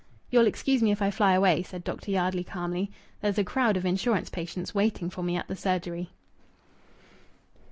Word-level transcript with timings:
"You'll 0.31 0.47
excuse 0.47 0.81
me 0.81 0.91
if 0.91 0.99
I 0.99 1.11
fly 1.11 1.33
away," 1.33 1.61
said 1.61 1.83
Dr. 1.83 2.09
Yardley 2.09 2.43
calmly. 2.43 2.89
"There's 3.21 3.37
a 3.37 3.43
crowd 3.43 3.77
of 3.77 3.85
insurance 3.85 4.31
patients 4.31 4.73
waiting 4.73 5.11
for 5.11 5.21
me 5.21 5.35
at 5.35 5.47
the 5.47 5.55
surgery." 5.55 6.09